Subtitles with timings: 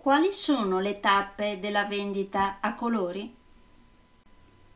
[0.00, 3.36] Quali sono le tappe della vendita a colori?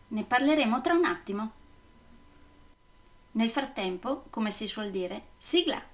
[0.08, 1.52] Ne parleremo tra un attimo.
[3.30, 5.93] Nel frattempo, come si suol dire, sigla!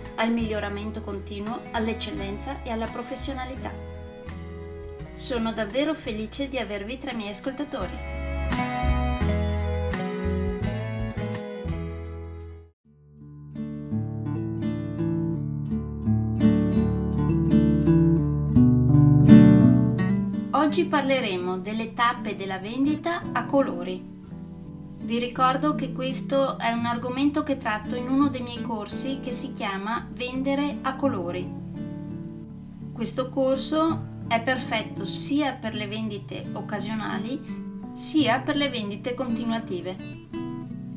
[0.21, 3.73] al miglioramento continuo, all'eccellenza e alla professionalità.
[5.11, 8.19] Sono davvero felice di avervi tra i miei ascoltatori.
[20.51, 24.20] Oggi parleremo delle tappe della vendita a colori.
[25.11, 29.31] Vi ricordo che questo è un argomento che tratto in uno dei miei corsi che
[29.31, 31.45] si chiama Vendere a colori.
[32.93, 39.97] Questo corso è perfetto sia per le vendite occasionali sia per le vendite continuative.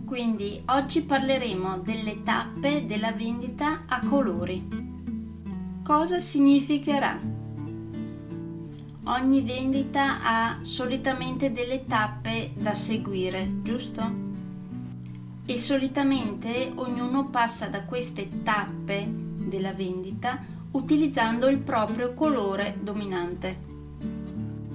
[0.06, 4.64] Quindi oggi parleremo delle tappe della vendita a colori.
[5.82, 7.43] Cosa significherà?
[9.06, 14.22] Ogni vendita ha solitamente delle tappe da seguire, giusto?
[15.44, 23.72] E solitamente ognuno passa da queste tappe della vendita utilizzando il proprio colore dominante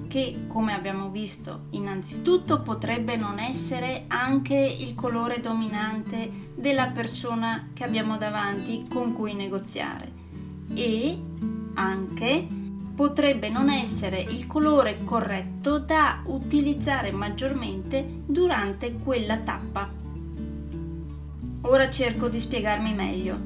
[0.06, 7.84] che come abbiamo visto innanzitutto potrebbe non essere anche il colore dominante della persona che
[7.84, 10.10] abbiamo davanti con cui negoziare
[10.74, 11.16] e
[11.74, 12.59] anche
[13.00, 19.90] potrebbe non essere il colore corretto da utilizzare maggiormente durante quella tappa.
[21.62, 23.38] Ora cerco di spiegarmi meglio.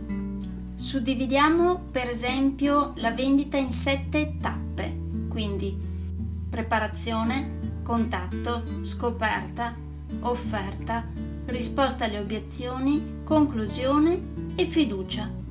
[0.75, 4.93] Suddividiamo per esempio la vendita in sette tappe,
[5.29, 5.79] quindi
[6.51, 9.73] preparazione, contatto, scoperta,
[10.23, 11.07] offerta,
[11.45, 14.21] risposta alle obiezioni, conclusione
[14.57, 15.44] e fiducia.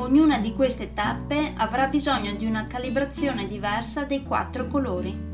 [0.00, 5.26] Ognuna di queste tappe avrà bisogno di una calibrazione diversa dei quattro colori.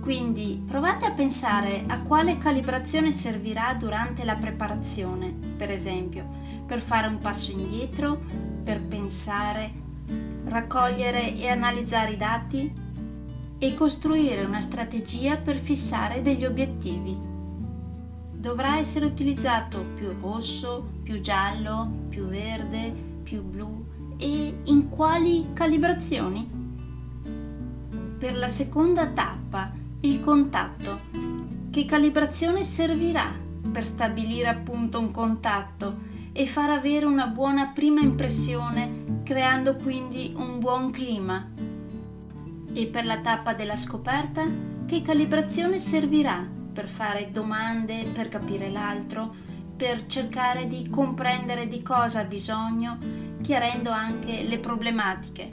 [0.00, 6.24] Quindi provate a pensare a quale calibrazione servirà durante la preparazione, per esempio,
[6.64, 8.22] per fare un passo indietro,
[8.62, 9.72] per pensare,
[10.44, 12.72] raccogliere e analizzare i dati
[13.58, 17.18] e costruire una strategia per fissare degli obiettivi.
[18.32, 23.84] Dovrà essere utilizzato più rosso, più giallo, più verde, più blu
[24.18, 26.48] e in quali calibrazioni?
[28.18, 29.72] Per la seconda tappa,
[30.02, 31.00] il contatto.
[31.68, 33.34] Che calibrazione servirà
[33.72, 40.60] per stabilire appunto un contatto e far avere una buona prima impressione, creando quindi un
[40.60, 41.50] buon clima?
[42.72, 44.46] E per la tappa della scoperta,
[44.86, 49.45] che calibrazione servirà per fare domande, per capire l'altro,
[49.76, 52.98] per cercare di comprendere di cosa ha bisogno,
[53.42, 55.50] chiarendo anche le problematiche.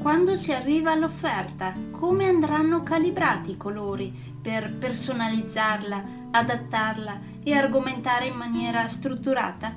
[0.00, 4.10] Quando si arriva all'offerta, come andranno calibrati i colori
[4.40, 9.76] per personalizzarla, adattarla e argomentare in maniera strutturata?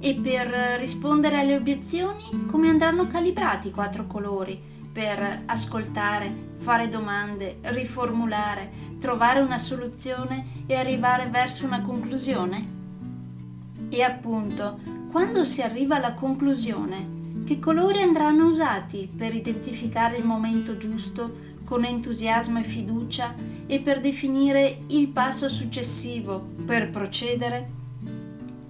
[0.00, 7.58] E per rispondere alle obiezioni, come andranno calibrati i quattro colori per ascoltare, fare domande,
[7.62, 12.80] riformulare, trovare una soluzione e arrivare verso una conclusione?
[13.88, 14.78] E appunto,
[15.10, 21.84] quando si arriva alla conclusione, che colori andranno usati per identificare il momento giusto con
[21.84, 23.34] entusiasmo e fiducia
[23.66, 27.70] e per definire il passo successivo per procedere?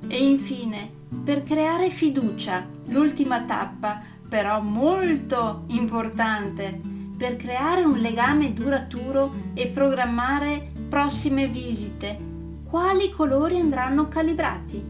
[0.07, 0.91] E infine,
[1.25, 6.81] per creare fiducia, l'ultima tappa però molto importante
[7.19, 12.17] per creare un legame duraturo e programmare prossime visite.
[12.64, 14.82] Quali colori andranno calibrati?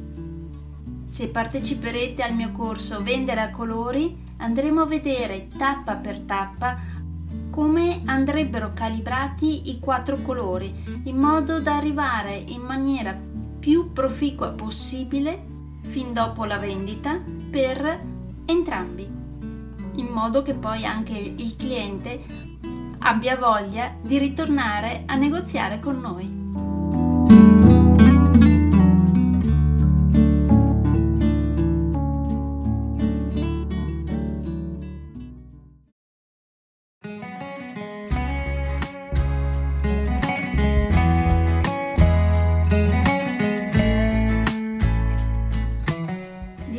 [1.04, 6.78] Se parteciperete al mio corso Vendere a colori, andremo a vedere tappa per tappa
[7.50, 10.72] come andrebbero calibrati i quattro colori
[11.02, 13.18] in modo da arrivare in maniera
[13.58, 15.44] più proficua possibile
[15.80, 17.98] fin dopo la vendita per
[18.46, 19.21] entrambi,
[19.94, 22.20] in modo che poi anche il cliente
[23.00, 26.40] abbia voglia di ritornare a negoziare con noi.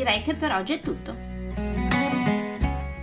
[0.04, 1.33] direi che per oggi è tutto.